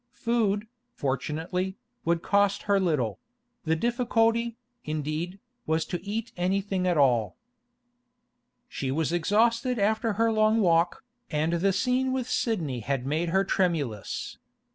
Food, 0.15 0.65
fortunately, 0.95 1.77
would 2.05 2.23
cost 2.23 2.63
her 2.63 2.79
little; 2.79 3.19
the 3.65 3.75
difficulty, 3.75 4.57
indeed, 4.83 5.39
was 5.67 5.85
to 5.85 6.03
eat 6.03 6.31
anything 6.35 6.87
at 6.87 6.97
all. 6.97 7.35
She 8.67 8.89
was 8.89 9.11
exhausted 9.13 9.77
after 9.77 10.13
her 10.13 10.31
long 10.31 10.59
walk, 10.59 11.03
and 11.29 11.53
the 11.53 11.71
scene 11.71 12.11
with 12.11 12.27
Sidney 12.27 12.79
had 12.79 13.05
made 13.05 13.29
her 13.29 13.43
tremulous. 13.43 14.39